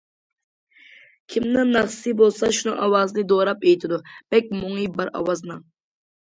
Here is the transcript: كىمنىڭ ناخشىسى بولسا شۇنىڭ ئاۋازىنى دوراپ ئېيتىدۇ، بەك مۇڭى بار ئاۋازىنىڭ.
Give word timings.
كىمنىڭ 1.33 1.73
ناخشىسى 1.75 2.15
بولسا 2.23 2.51
شۇنىڭ 2.61 2.81
ئاۋازىنى 2.87 3.27
دوراپ 3.35 3.69
ئېيتىدۇ، 3.71 4.03
بەك 4.35 4.53
مۇڭى 4.59 4.91
بار 4.99 5.15
ئاۋازىنىڭ. 5.23 5.65